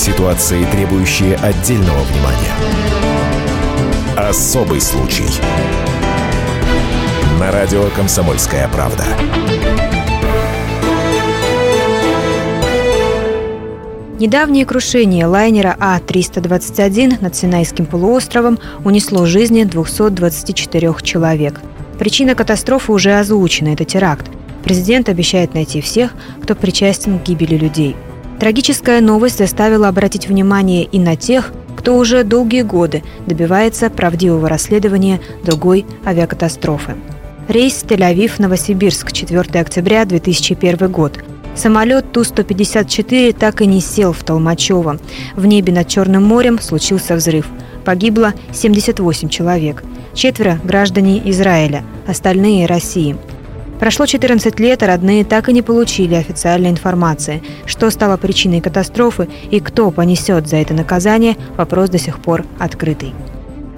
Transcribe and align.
Ситуации, 0.00 0.64
требующие 0.64 1.36
отдельного 1.36 2.00
внимания. 2.04 2.54
Особый 4.16 4.80
случай. 4.80 5.26
На 7.38 7.52
радио 7.52 7.84
«Комсомольская 7.94 8.66
правда». 8.68 9.04
Недавнее 14.18 14.64
крушение 14.64 15.26
лайнера 15.26 15.76
А-321 15.78 17.20
над 17.20 17.36
Синайским 17.36 17.84
полуостровом 17.84 18.58
унесло 18.82 19.26
жизни 19.26 19.64
224 19.64 20.94
человек. 21.02 21.60
Причина 21.98 22.34
катастрофы 22.34 22.92
уже 22.92 23.18
озвучена– 23.18 23.68
это 23.74 23.84
теракт. 23.84 24.30
Президент 24.64 25.10
обещает 25.10 25.52
найти 25.52 25.82
всех, 25.82 26.12
кто 26.42 26.54
причастен 26.54 27.18
к 27.18 27.22
гибели 27.22 27.58
людей. 27.58 27.96
Трагическая 28.40 29.02
новость 29.02 29.36
заставила 29.36 29.88
обратить 29.88 30.26
внимание 30.26 30.84
и 30.84 30.98
на 30.98 31.14
тех, 31.14 31.52
кто 31.76 31.98
уже 31.98 32.24
долгие 32.24 32.62
годы 32.62 33.02
добивается 33.26 33.90
правдивого 33.90 34.48
расследования 34.48 35.20
другой 35.44 35.84
авиакатастрофы. 36.06 36.96
Рейс 37.48 37.84
Тель-Авив-Новосибирск, 37.86 39.12
4 39.12 39.60
октября 39.60 40.06
2001 40.06 40.90
год– 40.90 41.18
Самолет 41.54 42.12
Ту-154 42.12 43.36
так 43.36 43.60
и 43.60 43.66
не 43.66 43.80
сел 43.80 44.12
в 44.12 44.22
Толмачево. 44.22 44.98
В 45.34 45.46
небе 45.46 45.72
над 45.72 45.88
Черным 45.88 46.24
морем 46.24 46.58
случился 46.60 47.16
взрыв. 47.16 47.48
Погибло 47.84 48.32
78 48.52 49.28
человек. 49.28 49.82
Четверо– 50.14 50.58
граждане 50.64 51.20
Израиля, 51.30 51.84
остальные– 52.06 52.66
России. 52.68 53.16
Прошло 53.80 54.04
14 54.04 54.60
лет, 54.60 54.82
а 54.82 54.86
родные 54.86 55.24
так 55.24 55.48
и 55.48 55.54
не 55.54 55.62
получили 55.62 56.14
официальной 56.14 56.68
информации. 56.68 57.42
Что 57.64 57.88
стало 57.90 58.18
причиной 58.18 58.60
катастрофы 58.60 59.26
и 59.50 59.58
кто 59.58 59.90
понесет 59.90 60.46
за 60.46 60.56
это 60.56 60.74
наказание– 60.74 61.36
вопрос 61.56 61.88
до 61.88 61.96
сих 61.98 62.20
пор 62.20 62.44
открытый. 62.58 63.14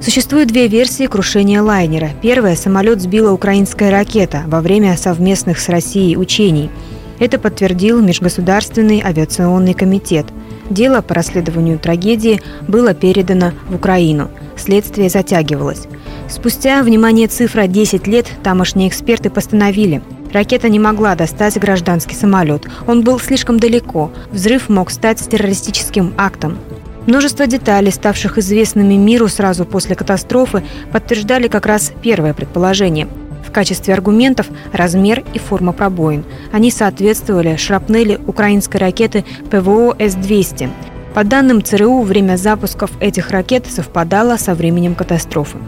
Существует 0.00 0.48
две 0.48 0.66
версии 0.66 1.06
крушения 1.06 1.62
лайнера. 1.62 2.10
Первая– 2.20 2.56
самолет 2.56 3.00
сбила 3.00 3.30
украинская 3.30 3.92
ракета 3.92 4.42
во 4.48 4.60
время 4.60 4.96
совместных 4.96 5.60
с 5.60 5.68
Россией 5.68 6.16
учений– 6.16 6.68
это 7.22 7.38
подтвердил 7.38 8.02
Межгосударственный 8.02 9.00
авиационный 9.00 9.74
комитет. 9.74 10.26
Дело 10.70 11.02
по 11.02 11.14
расследованию 11.14 11.78
трагедии 11.78 12.42
было 12.66 12.94
передано 12.94 13.52
в 13.68 13.76
Украину. 13.76 14.28
Следствие 14.56 15.08
затягивалось. 15.08 15.86
Спустя, 16.28 16.82
внимание, 16.82 17.28
цифра 17.28 17.68
10 17.68 18.08
лет 18.08 18.26
тамошние 18.42 18.88
эксперты 18.88 19.30
постановили, 19.30 20.02
Ракета 20.32 20.68
не 20.68 20.80
могла 20.80 21.14
достать 21.14 21.60
гражданский 21.60 22.16
самолет. 22.16 22.66
Он 22.88 23.02
был 23.04 23.20
слишком 23.20 23.60
далеко. 23.60 24.10
Взрыв 24.32 24.68
мог 24.68 24.90
стать 24.90 25.18
террористическим 25.18 26.14
актом. 26.16 26.58
Множество 27.06 27.46
деталей, 27.46 27.92
ставших 27.92 28.38
известными 28.38 28.94
миру 28.94 29.28
сразу 29.28 29.64
после 29.64 29.94
катастрофы, 29.94 30.64
подтверждали 30.90 31.46
как 31.48 31.66
раз 31.66 31.92
первое 32.02 32.34
предположение– 32.34 33.06
качестве 33.52 33.94
аргументов 33.94 34.48
размер 34.72 35.24
и 35.34 35.38
форма 35.38 35.72
пробоин. 35.72 36.24
Они 36.50 36.70
соответствовали 36.70 37.56
шрапнели 37.56 38.18
украинской 38.26 38.78
ракеты 38.78 39.24
ПВО 39.50 39.94
С-200. 39.98 40.70
По 41.14 41.24
данным 41.24 41.62
ЦРУ, 41.62 42.02
время 42.02 42.36
запусков 42.36 42.90
этих 43.00 43.30
ракет 43.30 43.66
совпадало 43.66 44.36
со 44.38 44.54
временем 44.54 44.94
катастрофы. 44.94 45.58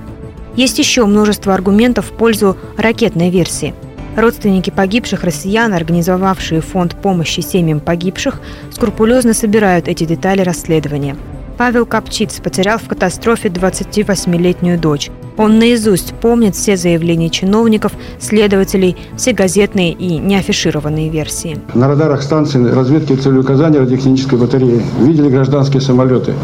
Есть 0.57 0.79
еще 0.79 1.05
множество 1.05 1.53
аргументов 1.53 2.07
в 2.07 2.13
пользу 2.13 2.57
ракетной 2.79 3.31
версии. 3.31 3.75
Родственники 4.17 4.71
погибших 4.71 5.25
россиян, 5.25 5.75
организовавшие 5.75 6.61
фонд 6.61 6.95
помощи 6.95 7.41
семьям 7.41 7.81
погибших, 7.81 8.41
скрупулезно 8.71 9.35
собирают 9.35 9.89
эти 9.89 10.05
детали 10.05 10.41
расследования. 10.43 11.17
Павел 11.57 11.87
Капчиц 11.87 12.41
потерял 12.41 12.79
в 12.79 12.89
катастрофе 12.89 13.49
28-летнюю 13.49 14.79
дочь. 14.79 15.11
Он 15.37 15.59
наизусть 15.59 16.15
помнит 16.15 16.55
все 16.55 16.77
заявления 16.77 17.31
чиновников, 17.31 17.93
следователей, 18.21 18.97
все 19.17 19.33
газетные 19.33 19.93
и 19.93 20.19
неафишированные 20.19 21.09
версии. 21.09 21.59
На 21.75 21.89
радарах 21.89 22.23
станции 22.23 22.65
разведки 22.65 23.15
целеуказания 23.15 23.81
радиотехнической 23.81 24.39
батареи 24.39 24.83
видели 25.01 25.29
гражданские 25.29 25.81
самолеты. 25.81 26.35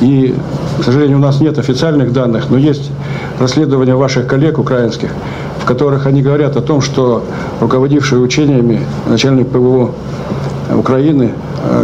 И, 0.00 0.34
к 0.80 0.84
сожалению, 0.84 1.18
у 1.18 1.20
нас 1.20 1.40
нет 1.40 1.58
официальных 1.58 2.12
данных, 2.12 2.50
но 2.50 2.58
есть 2.58 2.90
расследования 3.38 3.94
ваших 3.94 4.26
коллег 4.26 4.58
украинских, 4.58 5.10
в 5.60 5.64
которых 5.64 6.06
они 6.06 6.22
говорят 6.22 6.56
о 6.56 6.60
том, 6.60 6.80
что 6.80 7.24
руководивший 7.60 8.22
учениями 8.22 8.80
начальник 9.06 9.48
ПВО 9.48 9.92
Украины, 10.72 11.32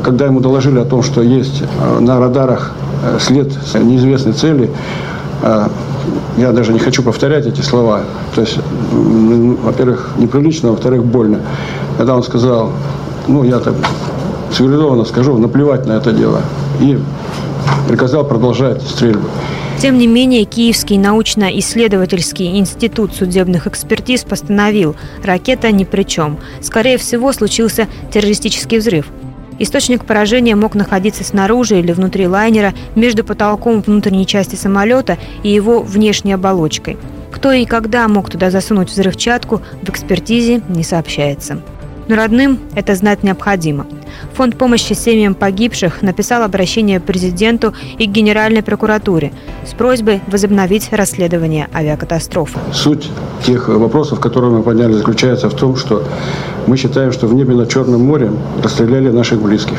когда 0.05 0.27
ему 0.27 0.41
доложили 0.41 0.79
о 0.79 0.85
том, 0.85 1.03
что 1.03 1.23
есть 1.23 1.63
э, 1.63 1.99
на 2.01 2.19
радарах 2.19 2.73
э, 3.03 3.19
след 3.21 3.49
неизвестной 3.75 4.33
цели, 4.33 4.71
я 6.37 6.53
даже 6.53 6.75
не 6.75 6.79
хочу 6.79 7.03
повторять 7.03 7.47
эти 7.47 7.63
слова. 7.63 8.03
То 8.35 8.43
есть, 8.43 8.59
во-первых, 8.93 10.11
неприлично, 10.19 10.71
во-вторых, 10.71 11.03
больно. 11.03 11.41
Когда 11.97 12.15
он 12.15 12.23
сказал, 12.23 12.73
ну, 13.27 13.43
я 13.43 13.59
так 13.59 13.75
цивилизованно 14.53 15.05
скажу, 15.05 15.39
наплевать 15.39 15.87
на 15.87 15.93
это 15.93 16.13
дело. 16.13 16.43
И 16.81 16.99
приказал 17.89 18.25
продолжать 18.25 18.83
стрельбу. 18.83 19.29
Тем 19.81 19.97
не 19.97 20.07
менее, 20.07 20.45
Киевский 20.45 20.99
научно-исследовательский 20.99 22.59
институт 22.59 23.15
судебных 23.15 23.67
экспертиз 23.67 24.25
постановил, 24.25 24.95
ракета 25.25 25.73
ни 25.73 25.85
при 25.85 26.03
чем. 26.03 26.39
Скорее 26.61 26.99
всего, 26.99 27.33
случился 27.33 27.89
террористический 28.13 28.79
взрыв. 28.79 29.07
Источник 29.61 30.07
поражения 30.07 30.57
мог 30.57 30.75
находиться 30.75 31.23
снаружи 31.23 31.79
или 31.79 31.93
внутри 31.93 32.27
лайнера, 32.27 32.73
между 32.95 33.23
потолком 33.25 33.83
внутренней 33.83 34.27
части 34.27 34.57
самолета 34.57 35.19
и 35.43 35.51
его 35.51 35.83
внешней 35.83 36.33
оболочкой. 36.33 36.97
Кто 37.31 37.53
и 37.53 37.67
когда 37.67 38.09
мог 38.09 38.31
туда 38.31 38.51
засунуть 38.51 38.89
взрывчатку, 38.89 39.61
в 39.83 39.91
экспертизе 39.91 40.63
не 40.71 40.83
сообщается. 40.83 41.61
Но 42.09 42.17
родным 42.17 42.59
это 42.75 42.95
знать 42.95 43.23
необходимо. 43.23 43.87
Фонд 44.35 44.57
помощи 44.57 44.93
семьям 44.93 45.35
погибших 45.35 46.03
написал 46.03 46.43
обращение 46.43 47.01
президенту 47.01 47.75
и 47.99 48.05
Генеральной 48.05 48.63
прокуратуре 48.63 49.33
с 49.67 49.75
просьбой 49.75 50.21
возобновить 50.27 50.93
расследование 50.93 51.69
авиакатастрофы. 51.75 52.59
Суть 52.73 53.09
тех 53.45 53.69
вопросов, 53.69 54.21
которые 54.21 54.53
мы 54.53 54.63
подняли, 54.63 54.93
заключается 54.93 55.49
в 55.49 55.55
том, 55.55 55.77
что 55.77 56.05
мы 56.67 56.77
считаем, 56.77 57.13
что 57.13 57.27
в 57.27 57.35
небе 57.35 57.55
над 57.55 57.71
Черным 57.71 58.03
морем 58.03 58.39
расстреляли 58.63 59.11
наших 59.11 59.41
близких. 59.41 59.79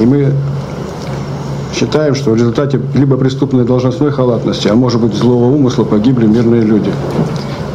И 0.00 0.06
мы 0.06 0.32
считаем, 1.74 2.14
что 2.14 2.30
в 2.30 2.36
результате 2.36 2.80
либо 2.94 3.16
преступной 3.16 3.64
должностной 3.64 4.10
халатности, 4.10 4.68
а 4.68 4.74
может 4.74 5.00
быть 5.00 5.14
злого 5.14 5.46
умысла 5.46 5.84
погибли 5.84 6.26
мирные 6.26 6.62
люди 6.62 6.92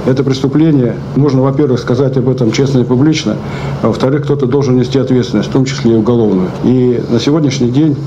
это 0.05 0.23
преступление, 0.23 0.95
можно, 1.15 1.41
во-первых, 1.41 1.79
сказать 1.79 2.17
об 2.17 2.29
этом 2.29 2.51
честно 2.51 2.79
и 2.79 2.83
публично, 2.83 3.37
а 3.81 3.87
во-вторых, 3.87 4.23
кто-то 4.23 4.45
должен 4.45 4.77
нести 4.77 4.99
ответственность, 4.99 5.49
в 5.49 5.51
том 5.51 5.65
числе 5.65 5.93
и 5.93 5.95
уголовную. 5.95 6.49
И 6.63 7.01
на 7.09 7.19
сегодняшний 7.19 7.69
день 7.69 7.97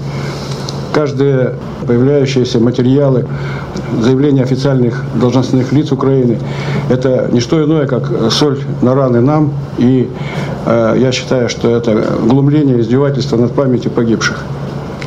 каждые 0.93 1.55
появляющиеся 1.87 2.59
материалы, 2.61 3.27
заявления 4.01 4.43
официальных 4.43 5.05
должностных 5.15 5.73
лиц 5.73 5.93
Украины, 5.93 6.39
это 6.89 7.29
не 7.33 7.41
что 7.41 7.65
иное, 7.65 7.87
как 7.87 8.33
соль 8.33 8.59
на 8.83 8.95
раны 8.95 9.21
нам. 9.21 9.53
И 9.79 10.09
э, 10.67 10.97
я 10.99 11.13
считаю, 11.13 11.49
что 11.49 11.71
это 11.71 12.19
глумление, 12.23 12.81
издевательство 12.81 13.37
над 13.37 13.53
памятью 13.53 13.91
погибших. 13.91 14.43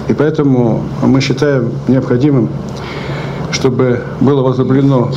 И 0.08 0.14
поэтому 0.14 0.82
мы 1.04 1.22
считаем 1.22 1.72
необходимым, 1.88 2.50
чтобы 3.52 4.02
было 4.20 4.42
возобновлено 4.42 5.12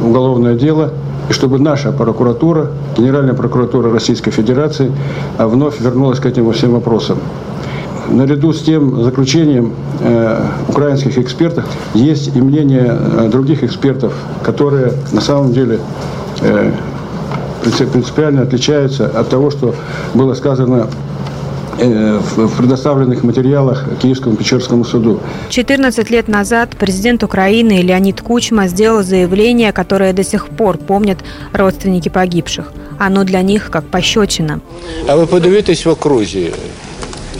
уголовное 0.00 0.54
дело– 0.54 0.90
и 1.28 1.32
чтобы 1.32 1.58
наша 1.58 1.92
прокуратура, 1.92 2.70
Генеральная 2.96 3.34
прокуратура 3.34 3.90
Российской 3.90 4.30
Федерации 4.30 4.92
вновь 5.38 5.80
вернулась 5.80 6.20
к 6.20 6.26
этим 6.26 6.50
всем 6.52 6.72
вопросам. 6.72 7.18
Наряду 8.10 8.52
с 8.52 8.60
тем 8.60 9.02
заключением 9.02 9.72
э, 10.00 10.44
украинских 10.68 11.16
экспертов 11.16 11.64
есть 11.94 12.36
и 12.36 12.40
мнение 12.40 12.86
э, 12.86 13.28
других 13.30 13.64
экспертов, 13.64 14.12
которые 14.42 14.92
на 15.12 15.22
самом 15.22 15.54
деле 15.54 15.78
э, 16.42 16.70
принципиально 17.90 18.42
отличаются 18.42 19.06
от 19.06 19.30
того, 19.30 19.50
что 19.50 19.74
было 20.12 20.34
сказано 20.34 20.88
в 21.78 22.56
предоставленных 22.56 23.24
материалах 23.24 23.84
Киевскому 24.00 24.36
Печерскому 24.36 24.84
суду. 24.84 25.20
14 25.50 26.10
лет 26.10 26.28
назад 26.28 26.70
президент 26.78 27.22
Украины 27.22 27.82
Леонид 27.82 28.20
Кучма 28.20 28.68
сделал 28.68 29.02
заявление, 29.02 29.72
которое 29.72 30.12
до 30.12 30.24
сих 30.24 30.48
пор 30.48 30.78
помнят 30.78 31.18
родственники 31.52 32.08
погибших. 32.08 32.72
Оно 32.98 33.24
для 33.24 33.42
них 33.42 33.70
как 33.70 33.84
пощечина. 33.84 34.60
А 35.08 35.16
вы 35.16 35.26
подивитесь 35.26 35.86
в 35.86 35.90
окрузі. 35.90 36.52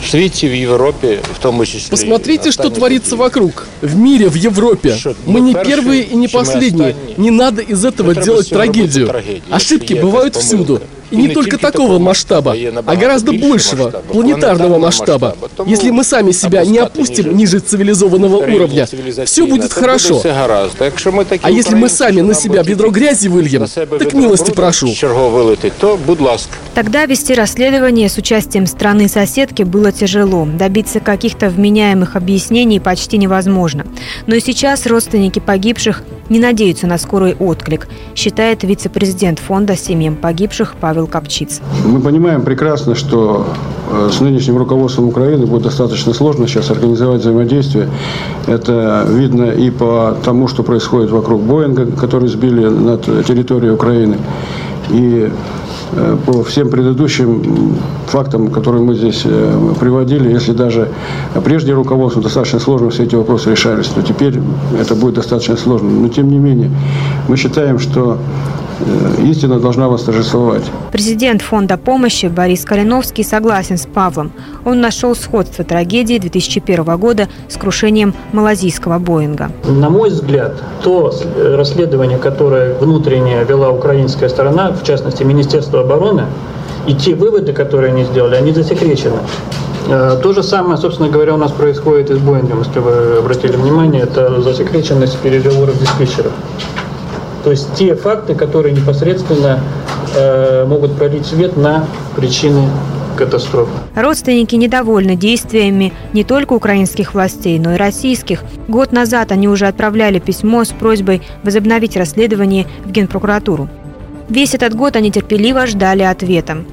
Свете 0.09 0.49
в 0.49 0.53
Европе, 0.53 1.19
в 1.33 1.39
том 1.39 1.65
числе. 1.65 1.89
Посмотрите, 1.89 2.51
что 2.51 2.69
творится 2.69 3.15
вокруг. 3.15 3.65
В 3.81 3.95
мире, 3.95 4.29
в 4.29 4.35
Европе. 4.35 4.95
Мы 5.25 5.39
не 5.39 5.53
первые 5.53 6.03
и 6.03 6.15
не 6.15 6.27
последние. 6.27 6.95
Не 7.17 7.31
надо 7.31 7.61
из 7.61 7.83
этого 7.85 8.13
делать 8.13 8.49
трагедию. 8.49 9.11
Ошибки 9.49 9.93
бывают 9.93 10.35
всюду. 10.35 10.81
И 11.11 11.15
не 11.15 11.29
только 11.29 11.57
такого 11.57 11.99
масштаба, 11.99 12.55
а 12.85 12.95
гораздо 12.95 13.33
большего, 13.33 13.89
планетарного 13.89 14.79
масштаба. 14.79 15.35
Если 15.65 15.89
мы 15.91 16.03
сами 16.03 16.31
себя 16.31 16.65
не 16.65 16.79
опустим 16.79 17.35
ниже 17.35 17.59
цивилизованного 17.59 18.37
уровня, 18.37 18.87
все 19.25 19.45
будет 19.45 19.73
хорошо. 19.73 20.21
А 21.41 21.51
если 21.51 21.75
мы 21.75 21.89
сами 21.89 22.21
на 22.21 22.33
себя 22.33 22.63
бедро 22.63 22.89
грязи 22.89 23.27
выльем, 23.27 23.65
так 23.67 24.13
милости 24.13 24.51
прошу. 24.51 24.89
Тогда 26.73 27.05
вести 27.05 27.33
расследование 27.33 28.09
с 28.09 28.17
участием 28.17 28.65
страны-соседки 28.65 29.63
было 29.63 29.91
тяжело. 29.91 30.45
Добиться 30.45 30.99
каких-то 30.99 31.49
вменяемых 31.49 32.15
объяснений 32.15 32.79
почти 32.79 33.17
невозможно. 33.17 33.85
Но 34.27 34.35
и 34.35 34.39
сейчас 34.39 34.85
родственники 34.85 35.39
погибших 35.39 36.03
не 36.29 36.39
надеются 36.39 36.87
на 36.87 36.97
скорый 36.97 37.35
отклик, 37.37 37.87
считает 38.15 38.63
вице-президент 38.63 39.39
фонда 39.39 39.75
семьям 39.75 40.15
погибших 40.15 40.75
Павел 40.79 41.07
Копчиц. 41.07 41.61
Мы 41.85 41.99
понимаем 41.99 42.43
прекрасно, 42.43 42.95
что 42.95 43.47
э, 43.91 44.09
с 44.11 44.19
нынешним 44.19 44.57
руководством 44.57 45.07
Украины 45.07 45.45
будет 45.45 45.63
достаточно 45.63 46.13
сложно 46.13 46.47
сейчас 46.47 46.71
организовать 46.71 47.21
взаимодействие. 47.21 47.89
Это 48.47 49.05
видно 49.09 49.51
и 49.51 49.69
по 49.69 50.17
тому, 50.23 50.47
что 50.47 50.63
происходит 50.63 51.11
вокруг 51.11 51.41
Боинга, 51.41 51.85
который 51.85 52.27
сбили 52.27 52.65
над 52.65 53.03
территорией 53.25 53.73
Украины. 53.73 54.17
И 54.89 55.31
по 56.25 56.43
всем 56.43 56.69
предыдущим 56.69 57.75
фактам, 58.07 58.49
которые 58.49 58.83
мы 58.83 58.95
здесь 58.95 59.21
э, 59.25 59.73
приводили, 59.79 60.31
если 60.31 60.51
даже 60.51 60.89
прежде 61.43 61.73
руководством 61.73 62.23
достаточно 62.23 62.59
сложно 62.59 62.89
все 62.89 63.03
эти 63.03 63.15
вопросы 63.15 63.51
решались, 63.51 63.87
то 63.87 64.01
теперь 64.01 64.39
это 64.79 64.95
будет 64.95 65.15
достаточно 65.15 65.55
сложно. 65.57 65.89
Но 65.89 66.09
тем 66.09 66.29
не 66.29 66.37
менее, 66.37 66.71
мы 67.27 67.37
считаем, 67.37 67.79
что 67.79 68.17
Э, 68.17 68.64
истина 69.23 69.59
должна 69.59 69.87
восторжествовать. 69.87 70.63
Президент 70.91 71.41
фонда 71.41 71.77
помощи 71.77 72.27
Борис 72.27 72.65
Калиновский 72.65 73.23
согласен 73.23 73.77
с 73.77 73.85
Павлом. 73.85 74.31
Он 74.65 74.81
нашел 74.81 75.15
сходство 75.15 75.63
трагедии 75.63 76.17
2001 76.17 76.97
года 76.97 77.27
с 77.49 77.57
крушением 77.57 78.13
малазийского 78.33 78.99
Боинга. 78.99 79.51
На 79.65 79.89
мой 79.89 80.09
взгляд, 80.09 80.61
то 80.83 81.13
расследование, 81.35 82.17
которое 82.17 82.75
внутренне 82.75 83.43
вела 83.43 83.71
украинская 83.71 84.29
сторона, 84.29 84.71
в 84.71 84.83
частности 84.83 85.23
Министерство 85.23 85.81
обороны, 85.81 86.25
и 86.87 86.93
те 86.93 87.15
выводы, 87.15 87.53
которые 87.53 87.93
они 87.93 88.03
сделали, 88.03 88.35
они 88.35 88.51
засекречены. 88.51 89.17
Э, 89.87 90.19
то 90.21 90.33
же 90.33 90.43
самое, 90.43 90.77
собственно 90.77 91.09
говоря, 91.09 91.33
у 91.35 91.37
нас 91.37 91.51
происходит 91.51 92.09
и 92.09 92.15
с 92.15 92.17
Боингом, 92.17 92.59
если 92.59 92.79
вы 92.79 93.17
обратили 93.19 93.55
внимание, 93.55 94.03
это 94.03 94.41
засекреченность 94.41 95.17
переговоров 95.19 95.79
диспетчеров. 95.79 96.31
То 97.45 97.51
есть 97.51 97.75
те 97.75 97.93
факты, 97.95 98.33
которые 98.33 98.73
непосредственно 98.73 99.59
э, 100.15 100.65
могут 100.65 100.97
пролить 100.97 101.27
свет 101.27 101.55
на 101.55 101.85
причины 102.15 102.67
катастрофы. 103.15 103.69
Родственники 103.95 104.55
недовольны 104.55 105.15
действиями 105.15 105.93
не 106.11 106.23
только 106.23 106.53
украинских 106.53 107.13
властей, 107.13 107.59
но 107.59 107.75
и 107.75 107.77
российских. 107.77 108.43
Год 108.67 108.91
назад 108.91 109.31
они 109.31 109.47
уже 109.47 109.67
отправляли 109.67 110.17
письмо 110.17 110.63
с 110.63 110.69
просьбой 110.69 111.21
возобновить 111.43 111.95
расследование 111.95 112.65
в 112.83 112.91
Генпрокуратуру. 112.91 113.69
Весь 114.27 114.55
этот 114.55 114.73
год 114.73 114.95
они 114.95 115.11
терпеливо 115.11 115.67
ждали 115.67 116.01
ответа. 116.01 116.65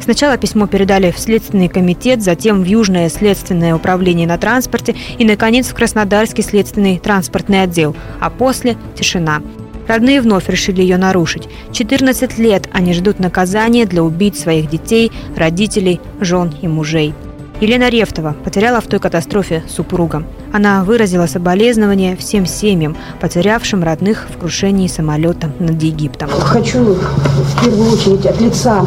Сначала 0.00 0.38
письмо 0.38 0.68
передали 0.68 1.10
в 1.10 1.18
Следственный 1.18 1.68
комитет, 1.68 2.22
затем 2.22 2.62
в 2.62 2.66
Южное 2.66 3.08
следственное 3.08 3.74
управление 3.74 4.28
на 4.28 4.38
транспорте 4.38 4.94
и, 5.18 5.24
наконец, 5.24 5.66
в 5.66 5.74
Краснодарский 5.74 6.44
следственный 6.44 7.00
транспортный 7.00 7.62
отдел. 7.64 7.96
А 8.20 8.30
после– 8.30 8.76
тишина. 8.94 9.42
Родные 9.90 10.20
вновь 10.20 10.48
решили 10.48 10.82
ее 10.82 10.98
нарушить. 10.98 11.48
14 11.72 12.38
лет 12.38 12.68
они 12.70 12.94
ждут 12.94 13.18
наказания 13.18 13.86
для 13.86 14.04
убийц 14.04 14.38
своих 14.38 14.70
детей, 14.70 15.10
родителей, 15.36 16.00
жен 16.20 16.54
и 16.62 16.68
мужей. 16.68 17.12
Елена 17.60 17.88
Рефтова 17.88 18.36
потеряла 18.44 18.80
в 18.80 18.86
той 18.86 19.00
катастрофе 19.00 19.64
супруга. 19.68 20.22
Она 20.52 20.84
выразила 20.84 21.26
соболезнования 21.26 22.14
всем 22.14 22.46
семьям, 22.46 22.96
потерявшим 23.20 23.82
родных 23.82 24.28
в 24.32 24.38
крушении 24.38 24.86
самолета 24.86 25.50
над 25.58 25.82
Египтом. 25.82 26.30
Хочу 26.30 26.94
в 26.94 27.64
первую 27.64 27.90
очередь 27.90 28.26
от 28.26 28.40
лица 28.40 28.86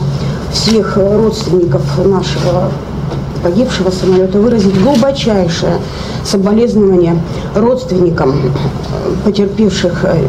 всех 0.54 0.96
родственников 0.96 1.84
нашего 1.98 2.72
погибшего 3.44 3.92
самолета 3.92 4.40
выразить 4.40 4.82
глубочайшее 4.82 5.80
соболезнование 6.24 7.22
родственникам 7.56 8.34
потерпевших 9.26 10.06
э, 10.06 10.26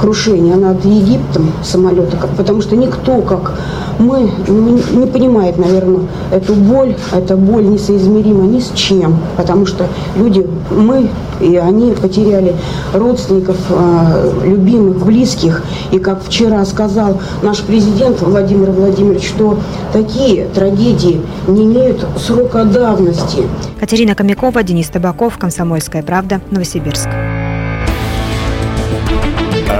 крушение 0.00 0.56
над 0.56 0.84
Египтом 0.84 1.52
самолета, 1.62 2.16
потому 2.36 2.62
что 2.62 2.76
никто, 2.76 3.20
как 3.22 3.58
мы, 3.98 4.30
не 4.48 5.06
понимает, 5.06 5.58
наверное, 5.58 6.06
эту 6.30 6.54
боль. 6.54 6.96
Эта 7.12 7.36
боль 7.36 7.66
несоизмерима 7.66 8.44
ни 8.44 8.60
с 8.60 8.70
чем, 8.74 9.18
потому 9.36 9.66
что 9.66 9.86
люди, 10.16 10.46
мы 10.70 11.08
и 11.42 11.56
они 11.56 11.92
потеряли 11.92 12.54
родственников, 12.94 13.56
э, 13.68 14.40
любимых, 14.44 15.04
близких. 15.04 15.62
И 15.90 15.98
как 15.98 16.22
вчера 16.24 16.64
сказал 16.64 17.20
наш 17.42 17.60
президент 17.62 18.20
Владимир 18.22 18.70
Владимирович, 18.70 19.28
что 19.28 19.58
такие 19.92 20.46
трагедии 20.46 21.20
не 21.48 21.64
имеют 21.64 22.06
срока 22.16 22.64
давности. 22.64 23.42
Катерина 23.78 24.14
Комякова, 24.14 24.62
Денис 24.62 24.88
Табаков, 24.88 25.38
Комсомольская 25.38 26.02
правда, 26.02 26.40
Новосибирск. 26.50 27.08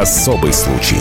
Особый 0.01 0.53
случай. 0.53 0.99